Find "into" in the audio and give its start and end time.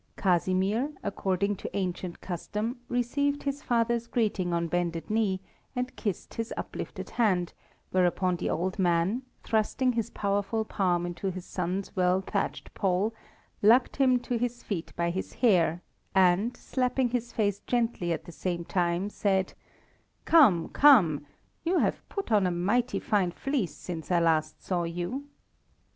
11.05-11.29